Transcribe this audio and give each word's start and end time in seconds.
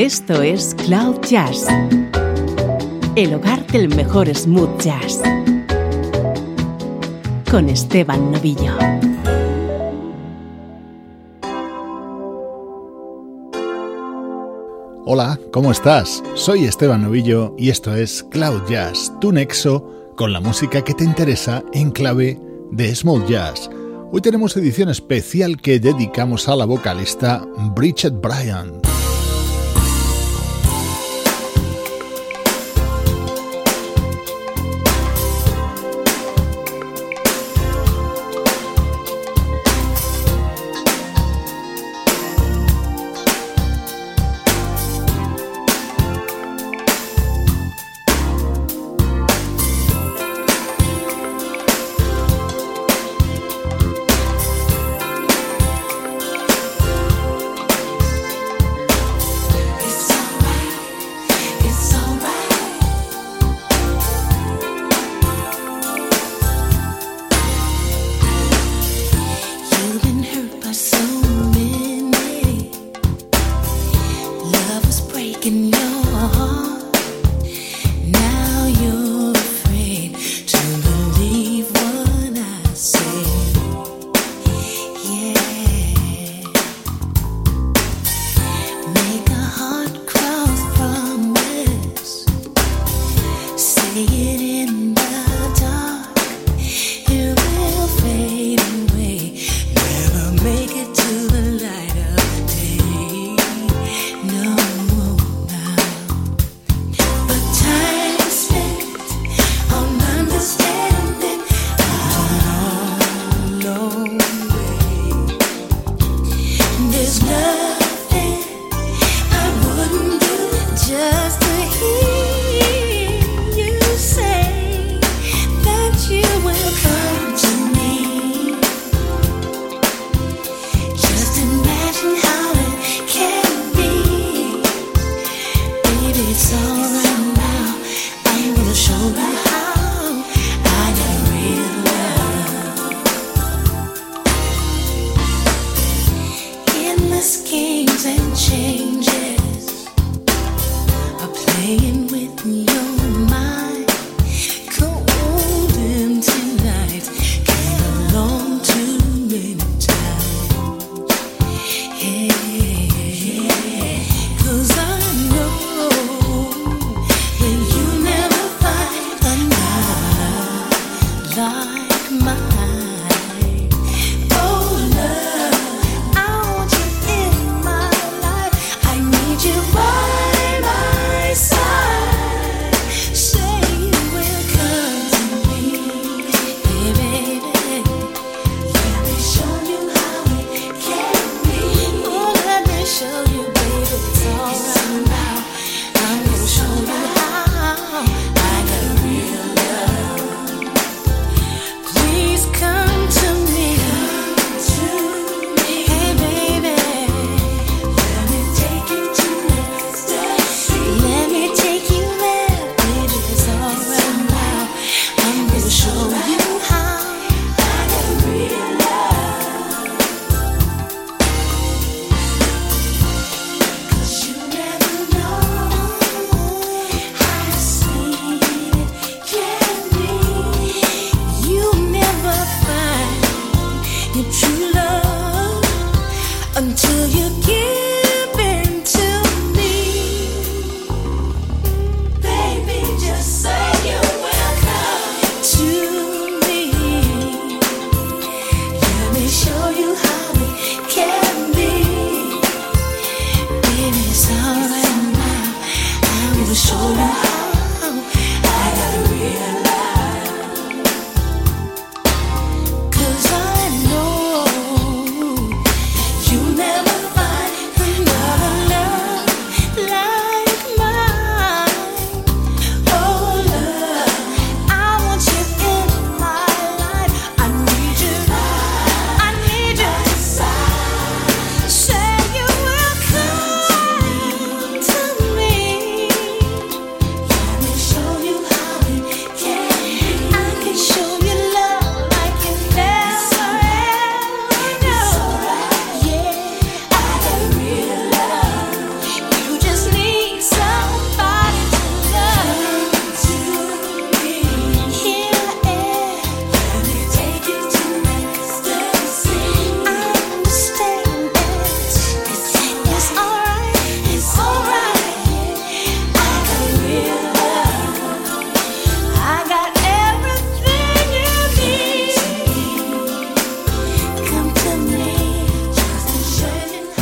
Esto 0.00 0.40
es 0.40 0.74
Cloud 0.86 1.20
Jazz, 1.28 1.66
el 3.16 3.34
hogar 3.34 3.66
del 3.66 3.94
mejor 3.94 4.34
smooth 4.34 4.80
jazz, 4.80 5.20
con 7.50 7.68
Esteban 7.68 8.32
Novillo. 8.32 8.72
Hola, 15.04 15.38
¿cómo 15.52 15.70
estás? 15.70 16.22
Soy 16.34 16.64
Esteban 16.64 17.02
Novillo 17.02 17.54
y 17.58 17.68
esto 17.68 17.94
es 17.94 18.22
Cloud 18.30 18.62
Jazz, 18.70 19.12
tu 19.20 19.32
nexo 19.32 20.14
con 20.16 20.32
la 20.32 20.40
música 20.40 20.82
que 20.82 20.94
te 20.94 21.04
interesa 21.04 21.62
en 21.74 21.90
clave 21.90 22.40
de 22.70 22.96
smooth 22.96 23.28
jazz. 23.28 23.68
Hoy 24.10 24.22
tenemos 24.22 24.56
edición 24.56 24.88
especial 24.88 25.60
que 25.60 25.78
dedicamos 25.78 26.48
a 26.48 26.56
la 26.56 26.64
vocalista 26.64 27.46
Bridget 27.74 28.14
Bryan. 28.14 28.89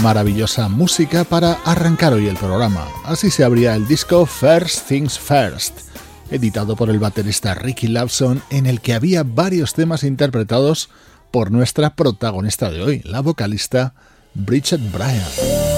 Maravillosa 0.09 0.71
música 0.71 1.25
para 1.25 1.53
arrancar 1.67 2.15
hoy 2.15 2.29
el 2.29 2.39
programa. 2.39 2.89
Así 3.05 3.31
se 3.31 3.45
abría 3.45 3.75
el 3.75 3.87
disco 3.87 4.25
First 4.25 4.89
Things 4.89 5.19
First, 5.19 5.81
editado 6.31 6.77
por 6.77 6.89
el 6.89 6.99
baterista 6.99 7.53
Ricky 7.53 7.89
Lawson, 7.89 8.43
en 8.49 8.65
el 8.65 8.81
que 8.81 8.95
había 8.95 9.23
varios 9.23 9.75
temas 9.75 10.05
interpretados 10.05 10.89
por 11.31 11.51
nuestra 11.51 11.95
protagonista 11.95 12.71
de 12.71 12.81
hoy, 12.81 13.03
la 13.05 13.21
vocalista 13.21 13.93
Bridget 14.33 14.81
Bryan. 14.91 15.78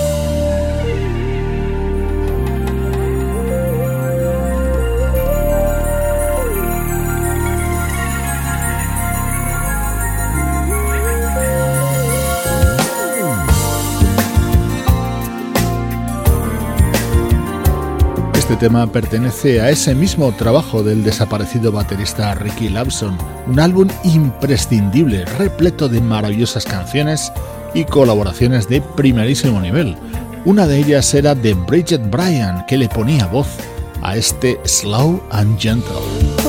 Este 18.51 18.67
tema 18.67 18.85
pertenece 18.91 19.61
a 19.61 19.71
ese 19.71 19.95
mismo 19.95 20.33
trabajo 20.33 20.83
del 20.83 21.05
desaparecido 21.05 21.71
baterista 21.71 22.35
Ricky 22.35 22.69
Lawson, 22.69 23.17
un 23.47 23.61
álbum 23.61 23.87
imprescindible, 24.03 25.25
repleto 25.25 25.89
de 25.89 26.01
maravillosas 26.01 26.65
canciones 26.65 27.33
y 27.75 27.85
colaboraciones 27.85 28.69
de 28.69 28.81
primerísimo 28.81 29.61
nivel. 29.61 29.97
Una 30.45 30.67
de 30.67 30.79
ellas 30.81 31.15
era 31.15 31.37
de 31.37 31.55
Bridget 31.55 32.11
Bryan, 32.11 32.67
que 32.67 32.77
le 32.77 32.89
ponía 32.89 33.29
voz 33.29 33.47
a 34.03 34.17
este 34.17 34.59
Slow 34.65 35.23
and 35.31 35.57
Gentle. 35.57 36.40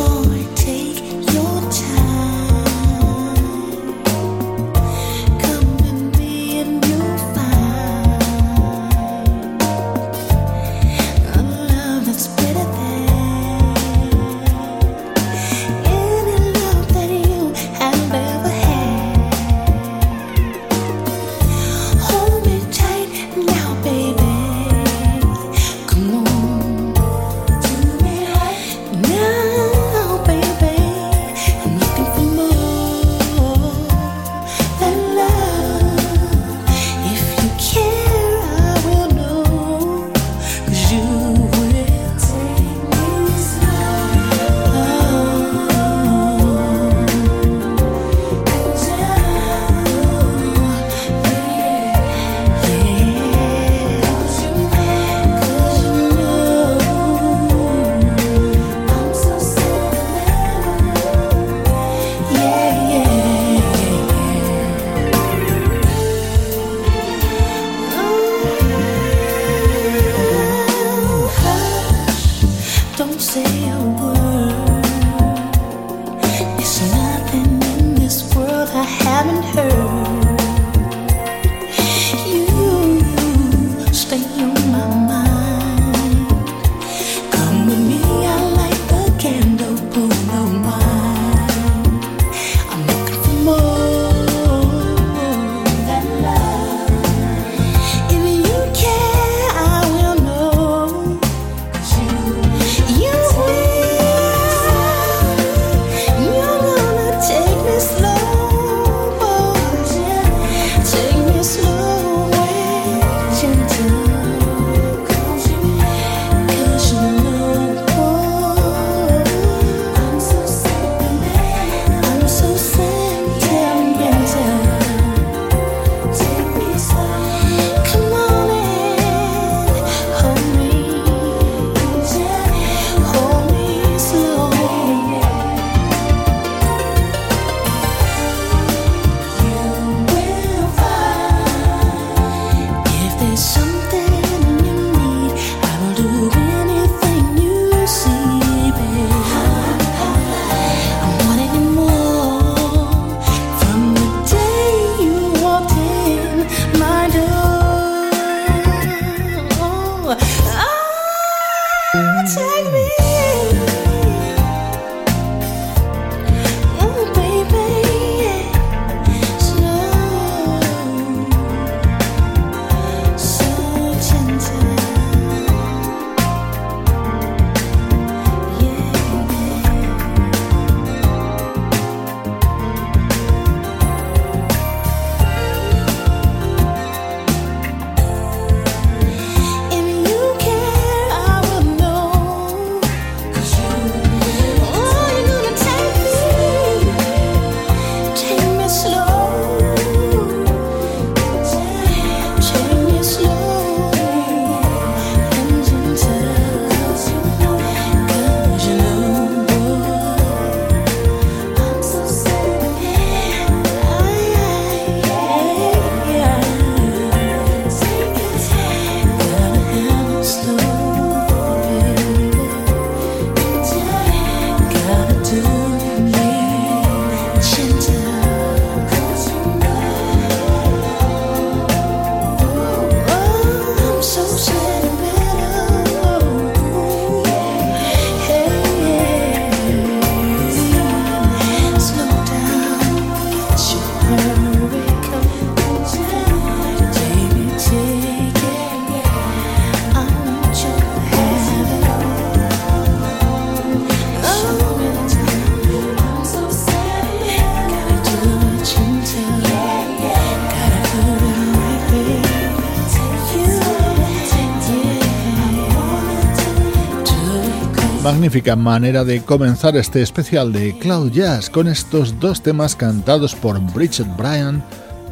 Magnífica 268.03 268.55
manera 268.55 269.03
de 269.03 269.21
comenzar 269.21 269.77
este 269.77 270.01
especial 270.01 270.51
de 270.51 270.75
Cloud 270.79 271.11
Jazz 271.11 271.51
con 271.51 271.67
estos 271.67 272.19
dos 272.19 272.41
temas 272.41 272.75
cantados 272.75 273.35
por 273.35 273.59
Bridget 273.73 274.07
Bryan 274.17 274.63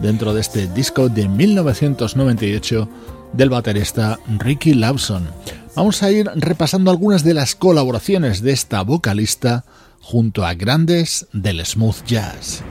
dentro 0.02 0.34
de 0.34 0.42
este 0.42 0.68
disco 0.68 1.08
de 1.08 1.28
1998 1.28 2.90
del 3.34 3.52
baterista 3.52 4.18
Ricky 4.40 4.74
Lawson. 4.74 5.28
Vamos 5.76 6.02
a 6.02 6.10
ir 6.10 6.32
repasando 6.34 6.90
algunas 6.90 7.24
de 7.24 7.36
las 7.36 7.54
colaboraciones 7.54 8.42
de 8.42 8.54
esta 8.54 8.82
vocalista 8.82 9.66
junto 10.02 10.44
a 10.44 10.56
grandes 10.56 11.28
del 11.32 11.64
smooth 11.64 12.04
jazz. 12.08 12.64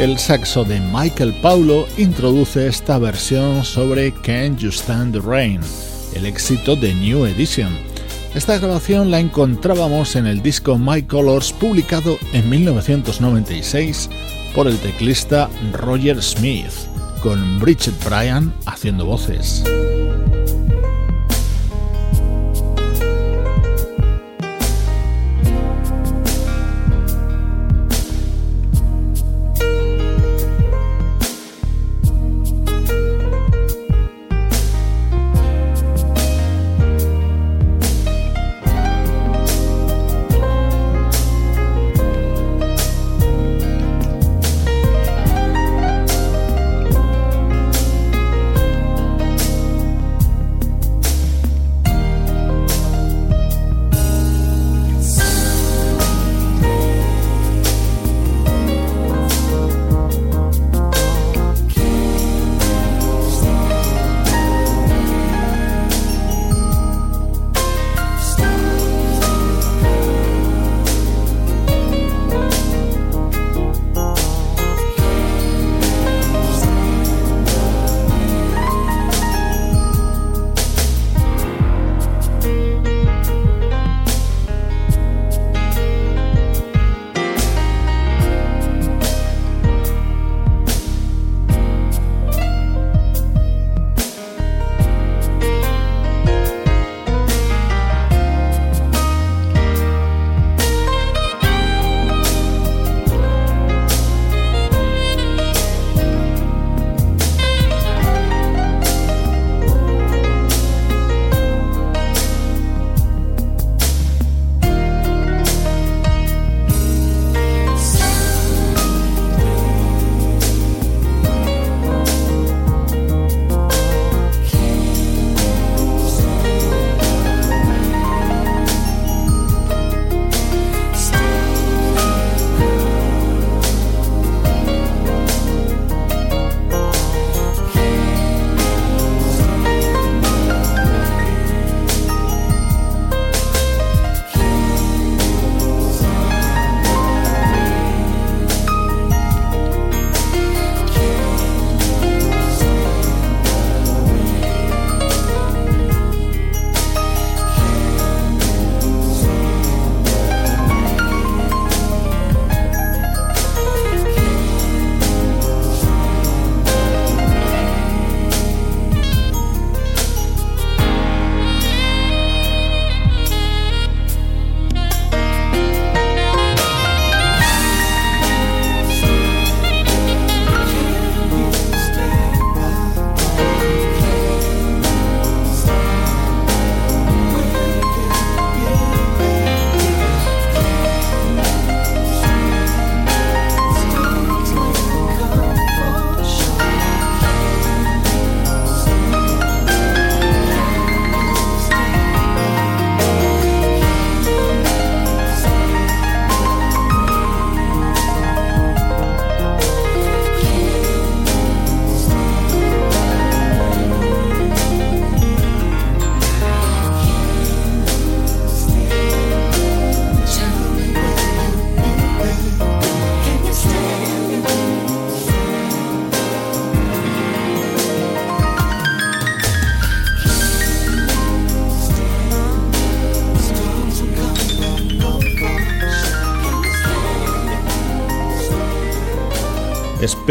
El 0.00 0.18
saxo 0.18 0.64
de 0.64 0.80
Michael 0.80 1.34
Paulo 1.40 1.86
introduce 1.96 2.66
esta 2.66 2.98
versión 2.98 3.64
sobre 3.64 4.12
Can't 4.12 4.58
You 4.58 4.70
Stand 4.70 5.12
the 5.12 5.20
Rain, 5.20 5.60
el 6.14 6.26
éxito 6.26 6.74
de 6.74 6.92
New 6.94 7.24
Edition. 7.26 7.72
Esta 8.34 8.58
grabación 8.58 9.12
la 9.12 9.20
encontrábamos 9.20 10.16
en 10.16 10.26
el 10.26 10.42
disco 10.42 10.76
My 10.78 11.02
Colors 11.02 11.52
publicado 11.52 12.18
en 12.32 12.50
1996 12.50 14.10
por 14.52 14.66
el 14.66 14.76
teclista 14.78 15.48
Roger 15.72 16.20
Smith, 16.20 16.72
con 17.22 17.60
Bridget 17.60 17.94
Bryan 18.04 18.52
haciendo 18.66 19.06
voces. 19.06 19.62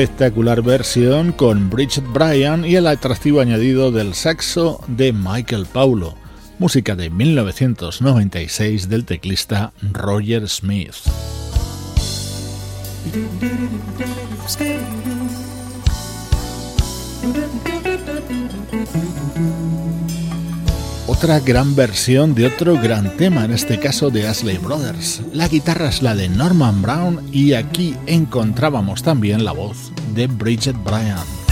Espectacular 0.03 0.61
versión 0.61 1.31
con 1.31 1.69
Bridget 1.69 2.03
Bryan 2.11 2.65
y 2.65 2.75
el 2.75 2.87
atractivo 2.87 3.39
añadido 3.39 3.89
del 3.89 4.13
saxo 4.13 4.83
de 4.87 5.13
Michael 5.13 5.65
Paulo, 5.65 6.15
música 6.59 6.93
de 6.95 7.09
1996 7.09 8.89
del 8.89 9.05
teclista 9.05 9.71
Roger 9.93 10.49
Smith. 10.49 10.95
otra 21.23 21.39
gran 21.39 21.73
versión 21.73 22.35
de 22.35 22.47
otro 22.47 22.75
gran 22.75 23.15
tema, 23.15 23.45
en 23.45 23.53
este 23.53 23.79
caso 23.79 24.09
de 24.09 24.27
Ashley 24.27 24.57
Brothers. 24.57 25.21
La 25.31 25.47
guitarra 25.47 25.87
es 25.87 26.01
la 26.01 26.15
de 26.15 26.27
Norman 26.27 26.81
Brown 26.81 27.21
y 27.31 27.53
aquí 27.53 27.95
encontrábamos 28.07 29.03
también 29.03 29.45
la 29.45 29.53
voz 29.53 29.92
de 30.13 30.27
Bridget 30.27 30.75
Bryan. 30.83 31.42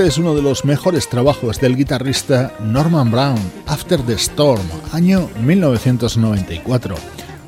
Este 0.00 0.08
es 0.08 0.16
uno 0.16 0.34
de 0.34 0.40
los 0.40 0.64
mejores 0.64 1.10
trabajos 1.10 1.60
del 1.60 1.76
guitarrista 1.76 2.54
Norman 2.58 3.10
Brown, 3.10 3.38
After 3.66 4.00
the 4.00 4.14
Storm, 4.14 4.66
año 4.92 5.28
1994. 5.42 6.94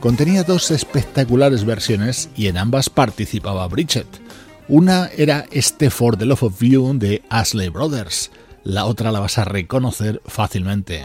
Contenía 0.00 0.42
dos 0.42 0.70
espectaculares 0.70 1.64
versiones 1.64 2.28
y 2.36 2.48
en 2.48 2.58
ambas 2.58 2.90
participaba 2.90 3.66
Bridget. 3.68 4.06
Una 4.68 5.08
era 5.16 5.46
este 5.50 5.88
For 5.88 6.18
the 6.18 6.26
Love 6.26 6.42
of 6.42 6.60
You 6.60 6.92
de 6.98 7.22
Ashley 7.30 7.70
Brothers, 7.70 8.30
la 8.64 8.84
otra 8.84 9.12
la 9.12 9.20
vas 9.20 9.38
a 9.38 9.46
reconocer 9.46 10.20
fácilmente. 10.26 11.04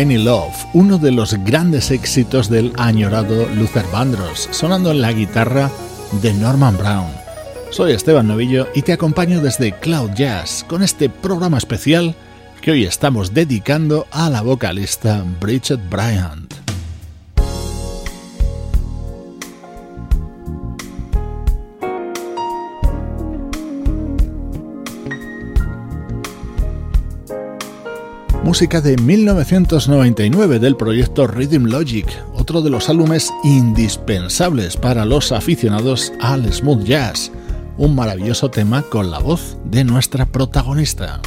Any 0.00 0.16
Love, 0.16 0.54
uno 0.72 0.96
de 0.96 1.10
los 1.10 1.34
grandes 1.44 1.90
éxitos 1.90 2.48
del 2.48 2.72
añorado 2.78 3.46
Luther 3.54 3.84
Vandross, 3.92 4.48
sonando 4.50 4.92
en 4.92 5.02
la 5.02 5.12
guitarra 5.12 5.70
de 6.22 6.32
Norman 6.32 6.78
Brown. 6.78 7.12
Soy 7.70 7.92
Esteban 7.92 8.26
Novillo 8.26 8.66
y 8.74 8.80
te 8.80 8.94
acompaño 8.94 9.42
desde 9.42 9.72
Cloud 9.72 10.12
Jazz 10.14 10.64
con 10.66 10.82
este 10.82 11.10
programa 11.10 11.58
especial 11.58 12.14
que 12.62 12.70
hoy 12.70 12.84
estamos 12.84 13.34
dedicando 13.34 14.06
a 14.10 14.30
la 14.30 14.40
vocalista 14.40 15.22
Bridget 15.38 15.80
Bryant. 15.90 16.39
Música 28.50 28.80
de 28.80 28.96
1999 28.96 30.58
del 30.58 30.74
proyecto 30.74 31.28
Rhythm 31.28 31.66
Logic, 31.66 32.04
otro 32.34 32.62
de 32.62 32.68
los 32.68 32.88
álbumes 32.88 33.32
indispensables 33.44 34.76
para 34.76 35.04
los 35.04 35.30
aficionados 35.30 36.12
al 36.20 36.52
smooth 36.52 36.82
jazz, 36.82 37.30
un 37.78 37.94
maravilloso 37.94 38.50
tema 38.50 38.82
con 38.82 39.12
la 39.12 39.20
voz 39.20 39.56
de 39.66 39.84
nuestra 39.84 40.26
protagonista. 40.26 41.20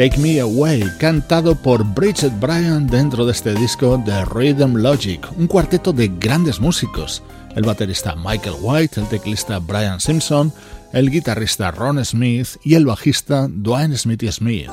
Take 0.00 0.16
Me 0.18 0.40
Away, 0.40 0.82
cantado 0.98 1.54
por 1.54 1.84
Bridget 1.84 2.32
Bryan 2.40 2.86
dentro 2.86 3.26
de 3.26 3.32
este 3.32 3.52
disco 3.52 3.98
de 3.98 4.24
Rhythm 4.24 4.76
Logic, 4.76 5.20
un 5.36 5.46
cuarteto 5.46 5.92
de 5.92 6.08
grandes 6.08 6.58
músicos, 6.58 7.22
el 7.54 7.64
baterista 7.64 8.16
Michael 8.16 8.56
White, 8.62 8.98
el 8.98 9.06
teclista 9.08 9.58
Brian 9.58 10.00
Simpson, 10.00 10.54
el 10.94 11.10
guitarrista 11.10 11.70
Ron 11.70 12.02
Smith 12.02 12.48
y 12.64 12.76
el 12.76 12.86
bajista 12.86 13.46
Dwayne 13.50 13.98
Smithy 13.98 14.32
Smith. 14.32 14.70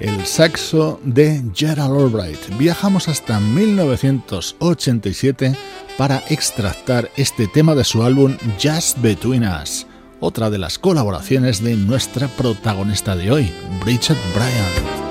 El 0.00 0.24
saxo 0.24 0.98
de 1.04 1.42
Gerald 1.54 1.94
Albright. 1.94 2.56
Viajamos 2.56 3.08
hasta 3.08 3.38
1987 3.38 5.54
para 5.96 6.22
extractar 6.28 7.10
este 7.16 7.48
tema 7.48 7.74
de 7.74 7.84
su 7.84 8.02
álbum 8.02 8.36
Just 8.62 9.00
Between 9.00 9.44
Us, 9.44 9.86
otra 10.20 10.50
de 10.50 10.58
las 10.58 10.78
colaboraciones 10.78 11.62
de 11.62 11.76
nuestra 11.76 12.28
protagonista 12.28 13.16
de 13.16 13.30
hoy, 13.30 13.52
Bridget 13.80 14.18
Bryan. 14.34 15.05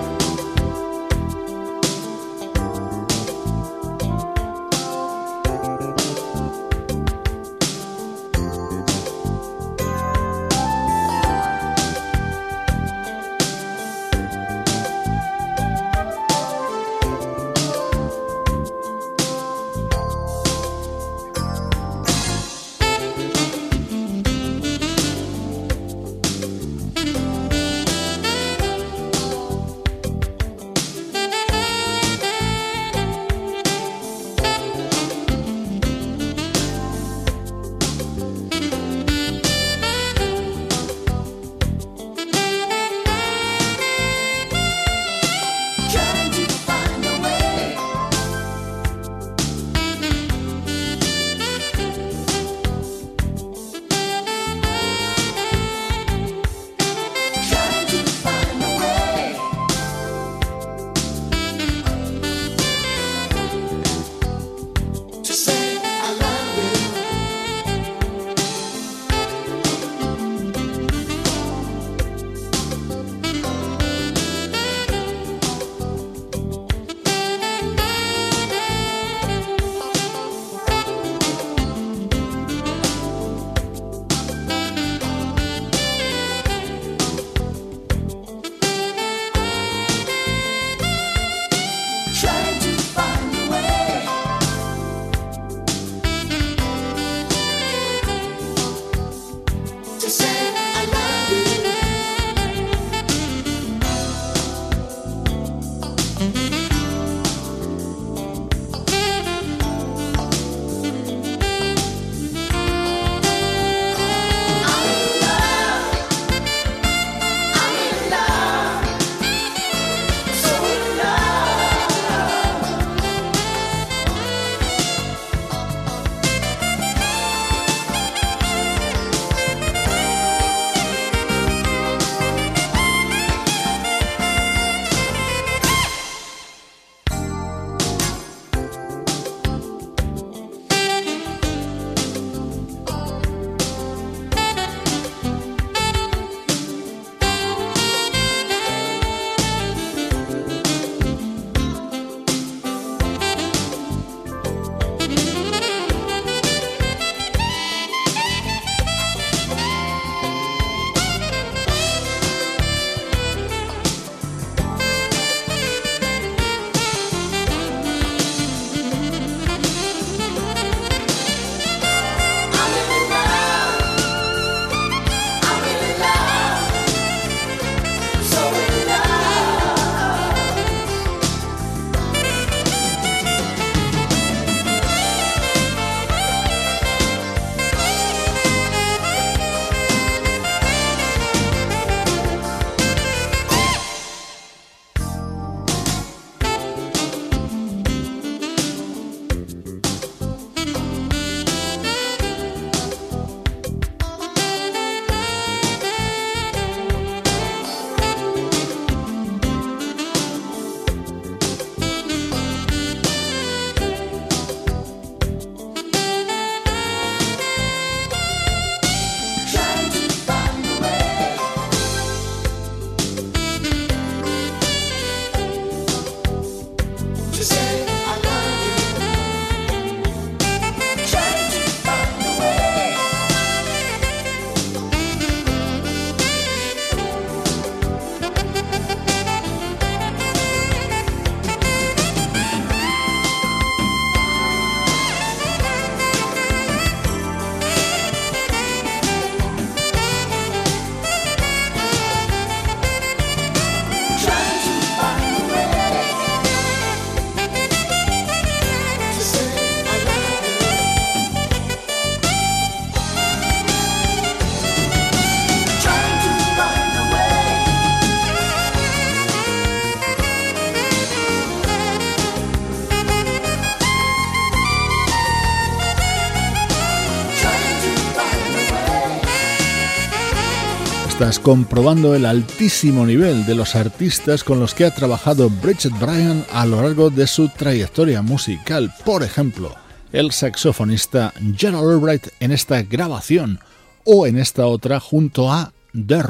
Estás 281.16 281.40
comprobando 281.40 282.14
el 282.14 282.26
altísimo 282.26 283.06
nivel 283.06 283.46
de 283.46 283.56
los 283.56 283.78
artistas 283.78 284.44
con 284.44 284.60
los 284.60 284.74
que 284.74 284.84
ha 284.84 284.94
trabajado 284.94 285.50
Bridget 285.50 285.98
Bryan 285.98 286.46
a 286.52 286.66
lo 286.66 286.82
largo 286.82 287.10
de 287.10 287.26
su 287.26 287.48
trayectoria 287.48 288.22
musical. 288.22 288.94
Por 289.06 289.24
ejemplo, 289.24 289.74
el 290.12 290.34
saxofonista 290.34 291.32
Gerald 291.56 291.90
Albright 291.90 292.28
en 292.42 292.52
esta 292.52 292.82
grabación 292.82 293.62
o 294.04 294.28
en 294.28 294.38
esta 294.38 294.66
otra 294.66 295.00
junto 295.00 295.50
a 295.50 295.72
The 295.94 296.22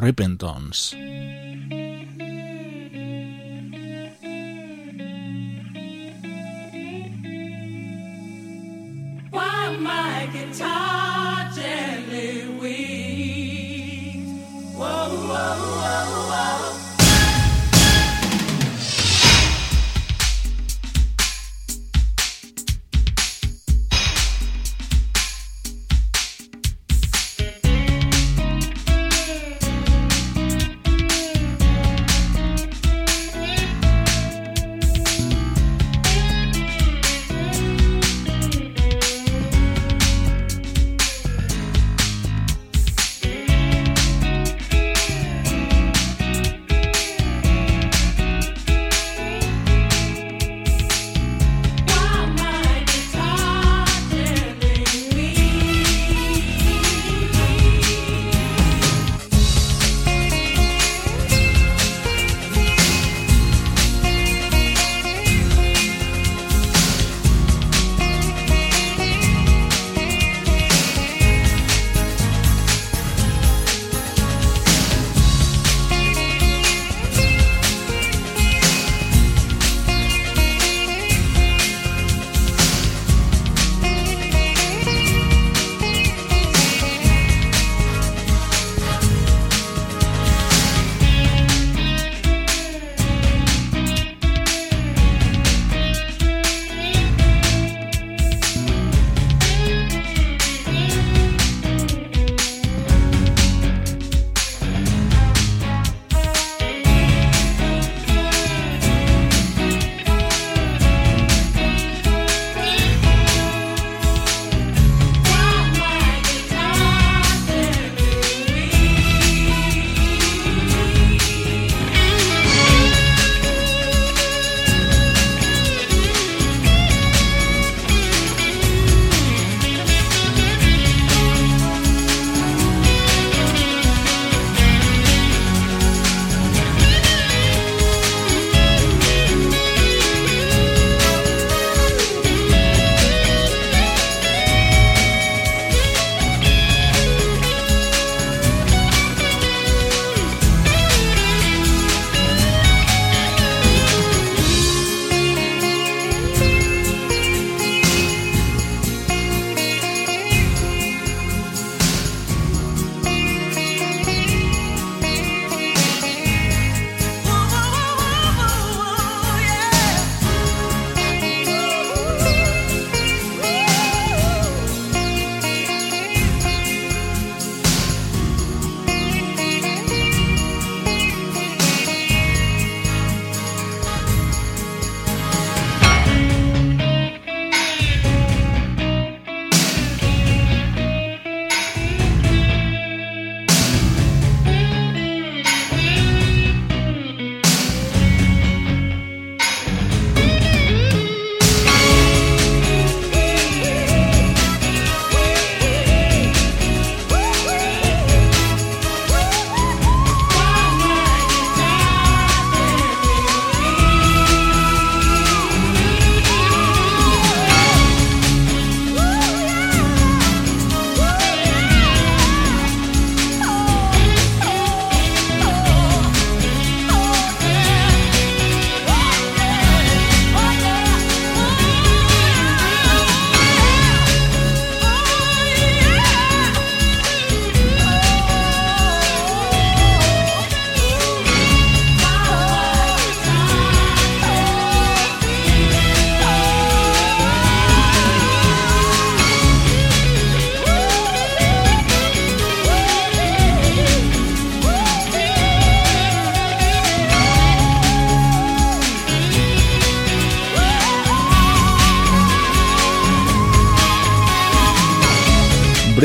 oh, 15.47 15.83
oh, 15.85 16.71
oh. 16.71 16.74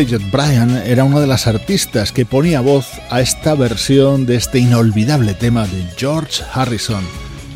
Bridget 0.01 0.31
Bryan 0.31 0.79
era 0.87 1.05
una 1.05 1.21
de 1.21 1.27
las 1.27 1.47
artistas 1.47 2.11
que 2.11 2.25
ponía 2.25 2.63
voz 2.63 2.87
a 3.11 3.21
esta 3.21 3.55
versión 3.55 4.25
de 4.25 4.37
este 4.37 4.59
inolvidable 4.59 5.35
tema 5.35 5.67
de 5.67 5.85
George 5.95 6.43
Harrison. 6.55 7.05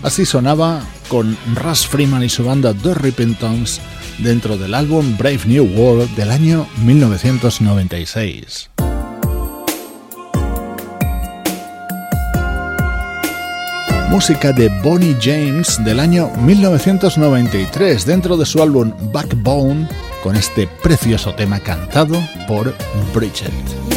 Así 0.02 0.26
sonaba 0.26 0.82
con 1.08 1.38
Russ 1.54 1.86
Freeman 1.86 2.22
y 2.22 2.28
su 2.28 2.44
banda 2.44 2.74
The 2.74 2.92
Repentance 2.92 3.80
dentro 4.18 4.58
del 4.58 4.74
álbum 4.74 5.16
Brave 5.16 5.40
New 5.46 5.64
World 5.74 6.14
del 6.16 6.30
año 6.30 6.66
1996. 6.82 8.68
música 14.14 14.52
de 14.52 14.68
Bonnie 14.84 15.16
James 15.20 15.82
del 15.82 15.98
año 15.98 16.30
1993 16.36 18.06
dentro 18.06 18.36
de 18.36 18.46
su 18.46 18.62
álbum 18.62 18.92
Backbone 19.12 19.88
con 20.24 20.36
este 20.36 20.66
precioso 20.66 21.34
tema 21.34 21.60
cantado 21.60 22.18
por 22.48 22.74
Bridget. 23.14 23.93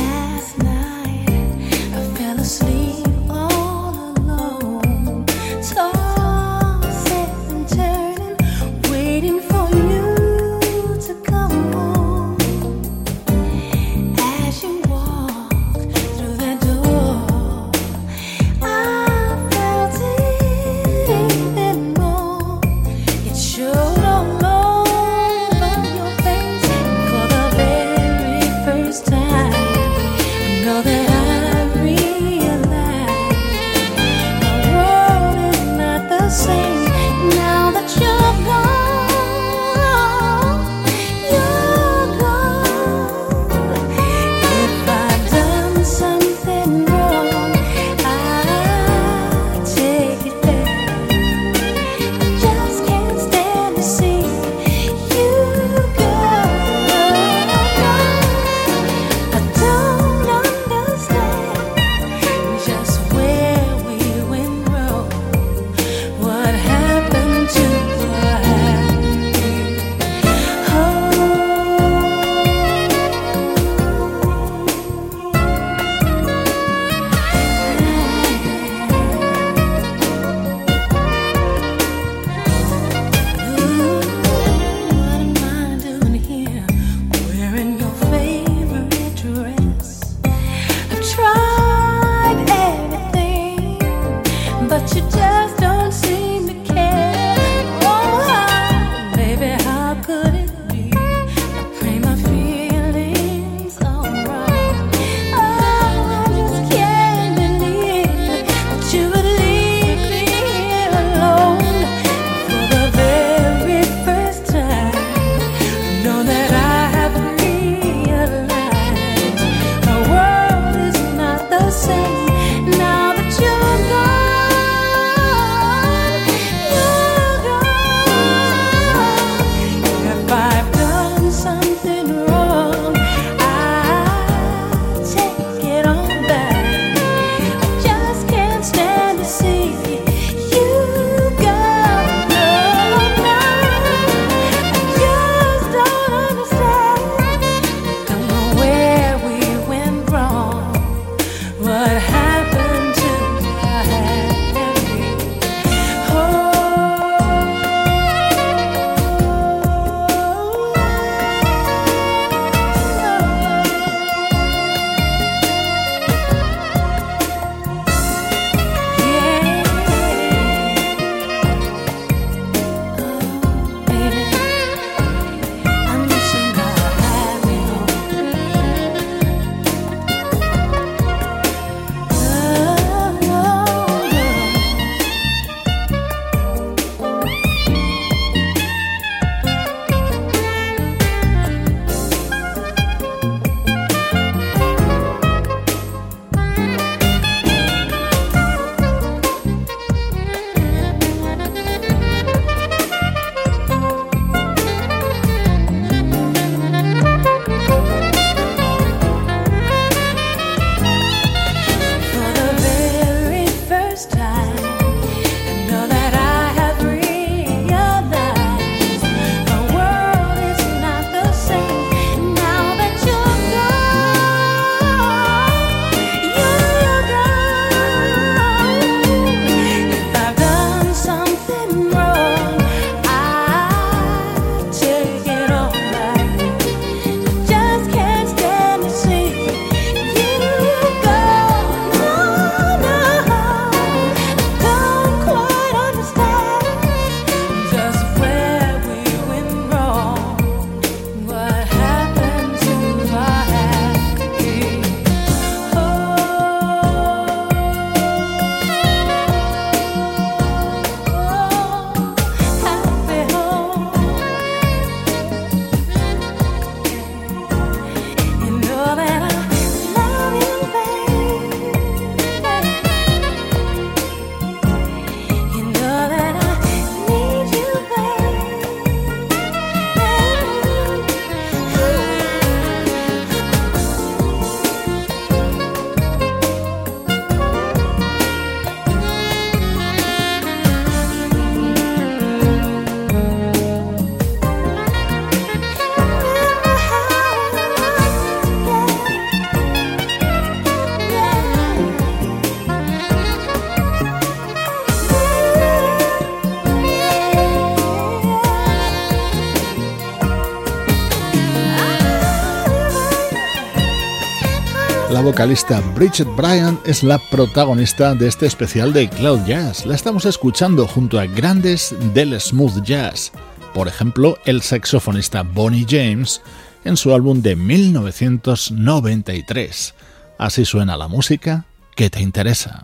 Vocalista 315.38 315.82
Bridget 315.94 316.28
Bryan 316.36 316.80
es 316.84 317.04
la 317.04 317.20
protagonista 317.20 318.16
de 318.16 318.28
este 318.28 318.48
especial 318.48 318.92
de 318.92 319.08
Cloud 319.08 319.46
Jazz. 319.46 319.86
La 319.86 319.94
estamos 319.94 320.26
escuchando 320.26 320.88
junto 320.88 321.20
a 321.20 321.28
grandes 321.28 321.96
del 322.16 322.42
smooth 322.42 322.82
jazz. 322.82 323.32
Por 323.72 323.88
ejemplo, 323.88 324.40
el 324.46 324.64
saxofonista 324.64 325.44
Bonnie 325.44 325.86
James 325.88 326.42
en 326.86 326.98
su 326.98 327.14
álbum 327.14 327.44
de 327.44 327.56
1993. 327.56 329.94
Así 330.40 330.66
suena 330.66 330.98
la 330.98 331.08
música 331.08 331.66
que 331.96 332.10
te 332.10 332.20
interesa. 332.20 332.82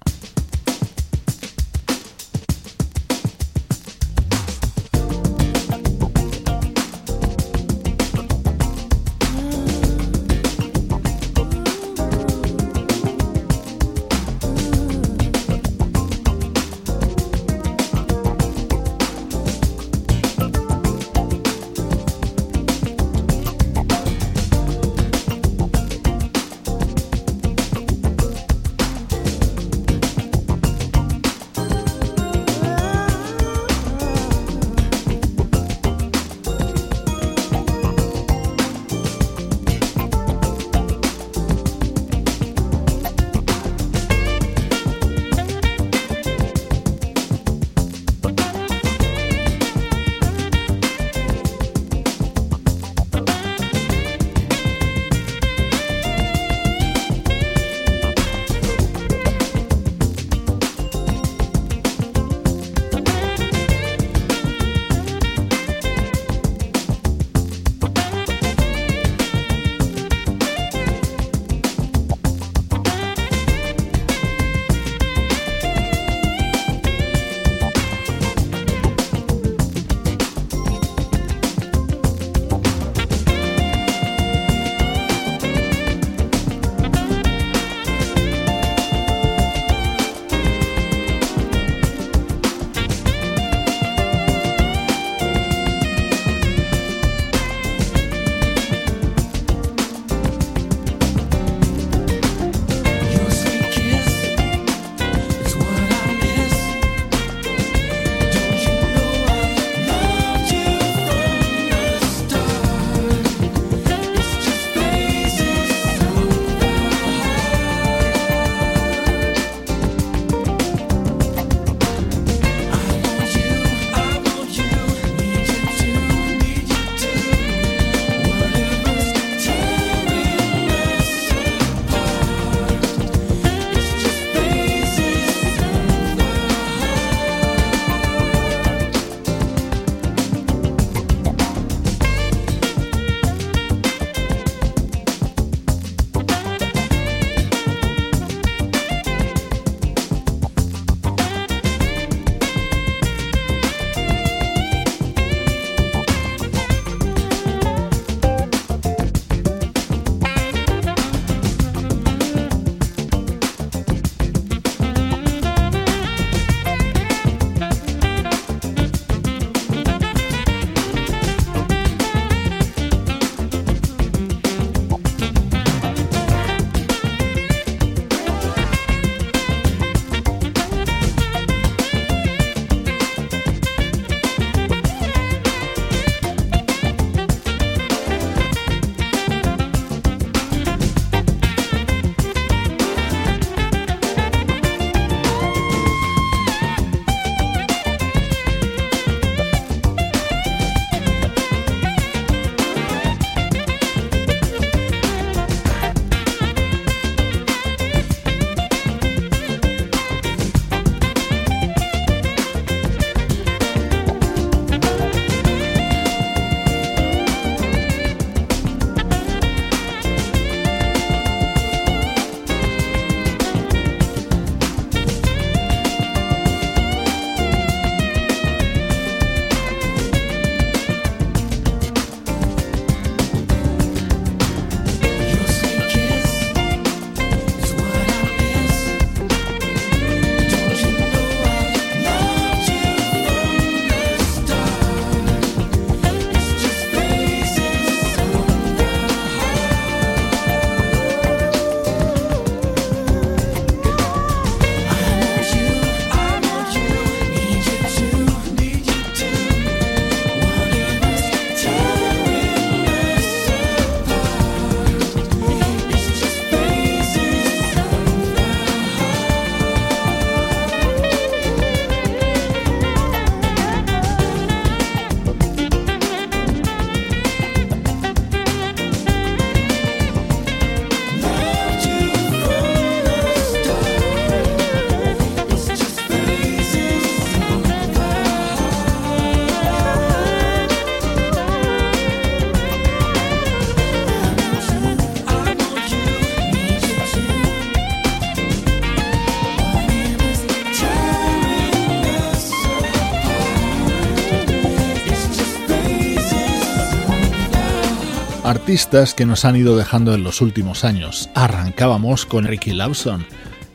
Artistas 308.63 309.13
que 309.13 309.25
nos 309.25 309.43
han 309.43 309.57
ido 309.57 309.75
dejando 309.75 310.13
en 310.13 310.23
los 310.23 310.39
últimos 310.39 310.85
años. 310.85 311.29
Arrancábamos 311.35 312.25
con 312.25 312.45
Ricky 312.45 312.71
Lawson. 312.71 313.25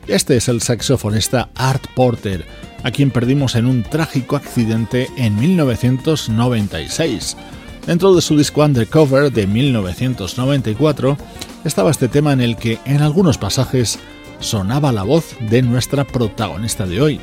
Este 0.07 0.35
es 0.35 0.47
el 0.47 0.63
saxofonista 0.63 1.49
Art 1.53 1.85
Porter, 1.95 2.43
a 2.81 2.89
quien 2.89 3.11
perdimos 3.11 3.53
en 3.53 3.67
un 3.67 3.83
trágico 3.83 4.35
accidente 4.35 5.07
en 5.15 5.35
1996. 5.35 7.37
Dentro 7.85 8.15
de 8.15 8.21
su 8.23 8.35
disco 8.35 8.65
Undercover 8.65 9.31
de 9.31 9.45
1994 9.45 11.19
estaba 11.65 11.91
este 11.91 12.07
tema 12.07 12.33
en 12.33 12.41
el 12.41 12.55
que 12.55 12.79
en 12.85 13.03
algunos 13.03 13.37
pasajes 13.37 13.99
sonaba 14.39 14.91
la 14.91 15.03
voz 15.03 15.35
de 15.51 15.61
nuestra 15.61 16.03
protagonista 16.03 16.87
de 16.87 16.99
hoy, 16.99 17.19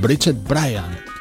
Bridget 0.00 0.42
Bryan. 0.48 1.11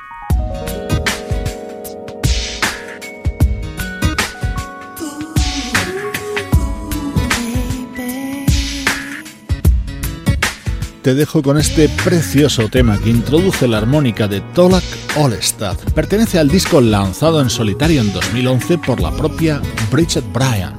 Te 11.02 11.16
dejo 11.16 11.42
con 11.42 11.58
este 11.58 11.90
precioso 12.04 12.70
tema 12.70 13.00
que 13.00 13.10
introduce 13.10 13.68
la 13.68 13.78
armónica 13.80 14.28
de 14.28 14.42
Tolak 14.54 14.84
Olestad. 15.18 15.78
Pertenece 15.96 16.40
al 16.40 16.50
disco 16.50 16.82
lanzado 16.82 17.42
en 17.42 17.50
solitario 17.50 18.02
en 18.02 18.14
2011 18.14 18.78
por 18.78 19.02
la 19.02 19.12
propia 19.12 19.62
Bridget 19.92 20.24
Bryan. 20.32 20.76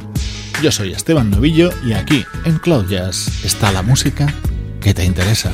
Yo 0.62 0.70
soy 0.70 0.92
Esteban 0.92 1.30
Novillo 1.30 1.70
y 1.84 1.92
aquí 1.92 2.24
en 2.44 2.58
Cloud 2.58 2.92
está 3.44 3.72
la 3.72 3.82
música 3.82 4.32
que 4.80 4.94
te 4.94 5.04
interesa. 5.04 5.52